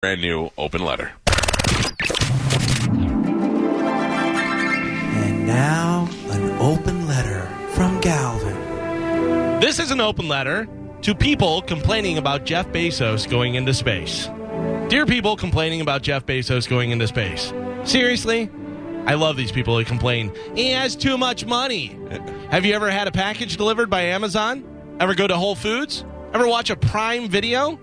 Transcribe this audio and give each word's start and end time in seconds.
Brand 0.00 0.20
new 0.20 0.48
open 0.56 0.84
letter. 0.84 1.10
And 5.16 5.44
now, 5.44 6.08
an 6.30 6.50
open 6.60 7.08
letter 7.08 7.48
from 7.70 8.00
Galvin. 8.00 9.58
This 9.58 9.80
is 9.80 9.90
an 9.90 10.00
open 10.00 10.28
letter 10.28 10.68
to 11.02 11.16
people 11.16 11.62
complaining 11.62 12.16
about 12.16 12.44
Jeff 12.44 12.68
Bezos 12.68 13.28
going 13.28 13.56
into 13.56 13.74
space. 13.74 14.30
Dear 14.88 15.04
people 15.04 15.34
complaining 15.34 15.80
about 15.80 16.02
Jeff 16.02 16.24
Bezos 16.24 16.68
going 16.68 16.92
into 16.92 17.08
space. 17.08 17.52
Seriously? 17.82 18.48
I 19.06 19.14
love 19.14 19.36
these 19.36 19.50
people 19.50 19.76
who 19.76 19.84
complain. 19.84 20.32
He 20.54 20.70
has 20.70 20.94
too 20.94 21.18
much 21.18 21.44
money. 21.44 21.98
Have 22.52 22.64
you 22.64 22.72
ever 22.72 22.88
had 22.88 23.08
a 23.08 23.12
package 23.12 23.56
delivered 23.56 23.90
by 23.90 24.02
Amazon? 24.02 24.62
Ever 25.00 25.16
go 25.16 25.26
to 25.26 25.36
Whole 25.36 25.56
Foods? 25.56 26.04
Ever 26.32 26.46
watch 26.46 26.70
a 26.70 26.76
Prime 26.76 27.28
video? 27.28 27.80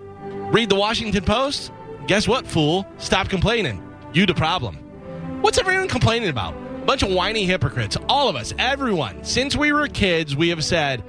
Read 0.50 0.70
the 0.70 0.76
Washington 0.76 1.22
Post? 1.22 1.72
Guess 2.06 2.28
what, 2.28 2.46
fool? 2.46 2.86
Stop 2.98 3.28
complaining. 3.28 3.82
You 4.12 4.26
the 4.26 4.34
problem. 4.34 4.76
What's 5.42 5.58
everyone 5.58 5.88
complaining 5.88 6.28
about? 6.28 6.54
A 6.54 6.84
bunch 6.86 7.02
of 7.02 7.10
whiny 7.10 7.44
hypocrites. 7.46 7.96
All 8.08 8.28
of 8.28 8.36
us, 8.36 8.54
everyone. 8.58 9.24
Since 9.24 9.56
we 9.56 9.72
were 9.72 9.88
kids, 9.88 10.36
we 10.36 10.50
have 10.50 10.64
said, 10.64 11.02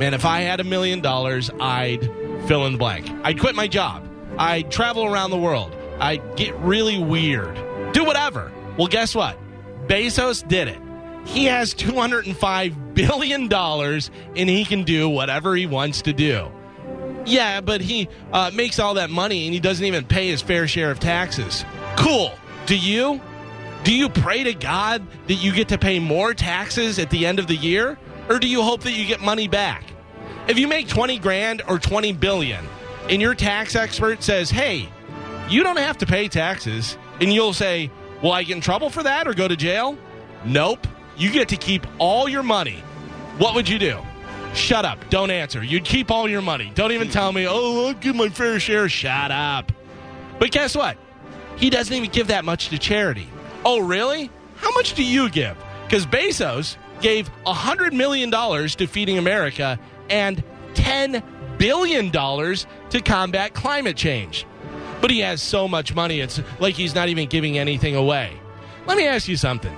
man, 0.00 0.14
if 0.14 0.24
I 0.24 0.40
had 0.40 0.58
a 0.58 0.64
million 0.64 1.00
dollars, 1.00 1.48
I'd 1.60 2.02
fill 2.48 2.66
in 2.66 2.72
the 2.72 2.78
blank. 2.78 3.08
I'd 3.22 3.38
quit 3.38 3.54
my 3.54 3.68
job. 3.68 4.08
I'd 4.36 4.68
travel 4.70 5.04
around 5.04 5.30
the 5.30 5.38
world. 5.38 5.76
I'd 6.00 6.36
get 6.36 6.56
really 6.56 6.98
weird. 6.98 7.54
Do 7.92 8.04
whatever. 8.04 8.50
Well, 8.76 8.88
guess 8.88 9.14
what? 9.14 9.38
Bezos 9.86 10.46
did 10.46 10.66
it. 10.66 10.78
He 11.24 11.44
has 11.44 11.72
$205 11.72 12.94
billion 12.94 13.52
and 13.52 14.50
he 14.50 14.64
can 14.64 14.82
do 14.82 15.08
whatever 15.08 15.54
he 15.54 15.66
wants 15.66 16.02
to 16.02 16.12
do. 16.12 16.50
Yeah, 17.26 17.60
but 17.60 17.80
he 17.80 18.08
uh, 18.32 18.50
makes 18.54 18.78
all 18.78 18.94
that 18.94 19.10
money 19.10 19.46
and 19.46 19.54
he 19.54 19.60
doesn't 19.60 19.84
even 19.84 20.04
pay 20.04 20.28
his 20.28 20.42
fair 20.42 20.66
share 20.66 20.90
of 20.90 21.00
taxes. 21.00 21.64
Cool. 21.96 22.32
Do 22.66 22.76
you? 22.76 23.20
Do 23.84 23.94
you 23.94 24.08
pray 24.08 24.44
to 24.44 24.54
God 24.54 25.04
that 25.26 25.34
you 25.34 25.52
get 25.52 25.68
to 25.68 25.78
pay 25.78 25.98
more 25.98 26.34
taxes 26.34 26.98
at 26.98 27.10
the 27.10 27.26
end 27.26 27.38
of 27.38 27.46
the 27.48 27.56
year? 27.56 27.98
Or 28.28 28.38
do 28.38 28.48
you 28.48 28.62
hope 28.62 28.82
that 28.82 28.92
you 28.92 29.04
get 29.06 29.20
money 29.20 29.48
back? 29.48 29.84
If 30.46 30.58
you 30.58 30.68
make 30.68 30.88
20 30.88 31.18
grand 31.18 31.62
or 31.68 31.78
20 31.78 32.12
billion 32.12 32.64
and 33.08 33.20
your 33.20 33.34
tax 33.34 33.74
expert 33.74 34.22
says, 34.22 34.50
hey, 34.50 34.88
you 35.48 35.62
don't 35.62 35.78
have 35.78 35.98
to 35.98 36.06
pay 36.06 36.28
taxes, 36.28 36.96
and 37.20 37.32
you'll 37.32 37.52
say, 37.52 37.90
will 38.22 38.32
I 38.32 38.42
get 38.44 38.54
in 38.54 38.60
trouble 38.60 38.90
for 38.90 39.02
that 39.02 39.26
or 39.26 39.34
go 39.34 39.48
to 39.48 39.56
jail? 39.56 39.98
Nope. 40.44 40.86
You 41.16 41.30
get 41.30 41.48
to 41.50 41.56
keep 41.56 41.86
all 41.98 42.28
your 42.28 42.42
money. 42.42 42.82
What 43.38 43.54
would 43.54 43.68
you 43.68 43.78
do? 43.78 44.00
Shut 44.54 44.84
up. 44.84 45.08
Don't 45.10 45.30
answer. 45.30 45.62
You'd 45.62 45.84
keep 45.84 46.10
all 46.10 46.28
your 46.28 46.42
money. 46.42 46.72
Don't 46.74 46.92
even 46.92 47.08
tell 47.08 47.32
me, 47.32 47.46
oh, 47.48 47.86
I'll 47.86 47.94
give 47.94 48.14
my 48.14 48.28
fair 48.28 48.60
share. 48.60 48.88
Shut 48.88 49.30
up. 49.30 49.72
But 50.38 50.50
guess 50.50 50.76
what? 50.76 50.98
He 51.56 51.70
doesn't 51.70 51.94
even 51.94 52.10
give 52.10 52.28
that 52.28 52.44
much 52.44 52.68
to 52.68 52.78
charity. 52.78 53.28
Oh, 53.64 53.80
really? 53.80 54.30
How 54.56 54.70
much 54.72 54.94
do 54.94 55.04
you 55.04 55.30
give? 55.30 55.56
Because 55.84 56.06
Bezos 56.06 56.76
gave 57.00 57.30
$100 57.46 57.92
million 57.92 58.30
to 58.30 58.86
Feeding 58.86 59.18
America 59.18 59.78
and 60.08 60.42
$10 60.74 61.22
billion 61.58 62.10
to 62.10 63.00
combat 63.04 63.54
climate 63.54 63.96
change. 63.96 64.46
But 65.00 65.10
he 65.10 65.20
has 65.20 65.42
so 65.42 65.66
much 65.66 65.94
money, 65.94 66.20
it's 66.20 66.40
like 66.60 66.74
he's 66.74 66.94
not 66.94 67.08
even 67.08 67.28
giving 67.28 67.58
anything 67.58 67.96
away. 67.96 68.32
Let 68.86 68.96
me 68.96 69.06
ask 69.06 69.28
you 69.28 69.36
something. 69.36 69.76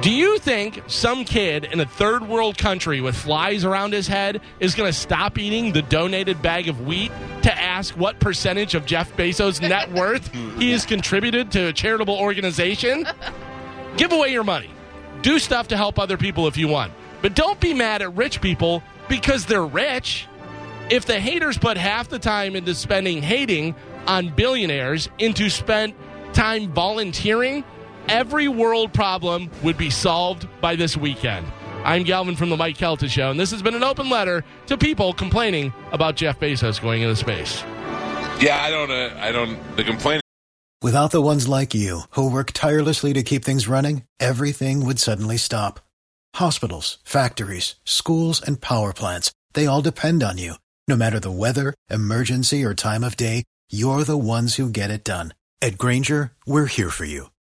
Do 0.00 0.12
you 0.12 0.38
think 0.38 0.82
some 0.86 1.24
kid 1.24 1.64
in 1.64 1.80
a 1.80 1.86
third 1.86 2.28
world 2.28 2.56
country 2.56 3.00
with 3.00 3.16
flies 3.16 3.64
around 3.64 3.92
his 3.92 4.06
head 4.06 4.40
is 4.60 4.76
going 4.76 4.88
to 4.88 4.96
stop 4.96 5.38
eating 5.38 5.72
the 5.72 5.82
donated 5.82 6.40
bag 6.40 6.68
of 6.68 6.86
wheat 6.86 7.10
to 7.42 7.52
ask 7.52 7.96
what 7.96 8.20
percentage 8.20 8.76
of 8.76 8.86
Jeff 8.86 9.16
Bezos' 9.16 9.60
net 9.60 9.90
worth 9.92 10.32
he 10.58 10.70
has 10.70 10.86
contributed 10.86 11.50
to 11.52 11.68
a 11.68 11.72
charitable 11.72 12.14
organization? 12.14 13.06
Give 13.96 14.12
away 14.12 14.28
your 14.28 14.44
money. 14.44 14.70
Do 15.22 15.40
stuff 15.40 15.66
to 15.68 15.76
help 15.76 15.98
other 15.98 16.16
people 16.16 16.46
if 16.46 16.56
you 16.56 16.68
want. 16.68 16.92
But 17.20 17.34
don't 17.34 17.58
be 17.58 17.74
mad 17.74 18.00
at 18.00 18.14
rich 18.14 18.40
people 18.40 18.84
because 19.08 19.46
they're 19.46 19.66
rich. 19.66 20.28
If 20.90 21.06
the 21.06 21.18
haters 21.18 21.58
put 21.58 21.76
half 21.76 22.08
the 22.08 22.20
time 22.20 22.54
into 22.54 22.74
spending 22.74 23.20
hating 23.20 23.74
on 24.06 24.28
billionaires 24.28 25.08
into 25.18 25.50
spent 25.50 25.96
time 26.32 26.72
volunteering, 26.72 27.64
every 28.08 28.48
world 28.48 28.92
problem 28.92 29.50
would 29.62 29.76
be 29.76 29.90
solved 29.90 30.48
by 30.60 30.76
this 30.76 30.96
weekend. 30.96 31.46
I'm 31.84 32.02
Galvin 32.02 32.36
from 32.36 32.50
the 32.50 32.56
Mike 32.56 32.76
Calta 32.76 33.08
Show, 33.08 33.30
and 33.30 33.38
this 33.38 33.50
has 33.50 33.62
been 33.62 33.74
an 33.74 33.84
open 33.84 34.10
letter 34.10 34.44
to 34.66 34.76
people 34.76 35.12
complaining 35.12 35.72
about 35.92 36.16
Jeff 36.16 36.40
Bezos 36.40 36.80
going 36.80 37.02
into 37.02 37.16
space. 37.16 37.62
Yeah, 38.40 38.58
I 38.60 38.70
don't. 38.70 38.90
Uh, 38.90 39.16
I 39.18 39.32
don't. 39.32 39.58
The 39.76 39.84
complaint. 39.84 40.22
Without 40.82 41.10
the 41.10 41.22
ones 41.22 41.48
like 41.48 41.74
you, 41.74 42.02
who 42.10 42.30
work 42.30 42.52
tirelessly 42.52 43.12
to 43.12 43.22
keep 43.22 43.44
things 43.44 43.66
running, 43.66 44.04
everything 44.20 44.84
would 44.86 44.98
suddenly 44.98 45.36
stop. 45.36 45.80
Hospitals, 46.36 46.98
factories, 47.04 47.74
schools, 47.84 48.40
and 48.40 48.60
power 48.60 48.92
plants, 48.92 49.32
they 49.54 49.66
all 49.66 49.82
depend 49.82 50.22
on 50.22 50.38
you. 50.38 50.54
No 50.86 50.94
matter 50.94 51.18
the 51.18 51.32
weather, 51.32 51.74
emergency, 51.90 52.64
or 52.64 52.74
time 52.74 53.02
of 53.02 53.16
day, 53.16 53.44
you're 53.70 54.04
the 54.04 54.16
ones 54.16 54.54
who 54.54 54.70
get 54.70 54.90
it 54.90 55.04
done. 55.04 55.34
At 55.60 55.78
Grainger, 55.78 56.32
we're 56.46 56.66
here 56.66 56.90
for 56.90 57.04
you 57.04 57.28